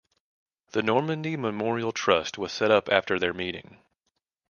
The 0.71 0.81
Normandy 0.81 1.37
Memorial 1.37 1.91
Trust 1.91 2.39
was 2.39 2.51
set 2.51 2.71
up 2.71 2.89
after 2.89 3.19
their 3.19 3.35
meeting. 3.35 3.77